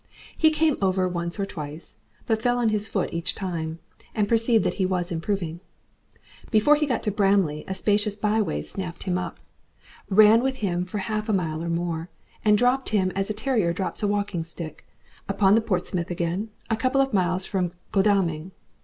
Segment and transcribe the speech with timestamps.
[0.35, 3.77] He came over once or twice, but fell on his foot each time,
[4.15, 5.59] and perceived that he was improving.
[6.49, 9.37] Before he got to Bramley a specious byway snapped him up,
[10.09, 12.09] ran with him for half a mile or more,
[12.43, 14.83] and dropped him as a terrier drops a walkingstick,
[15.29, 18.53] upon the Portsmouth again, a couple of miles from Godalming.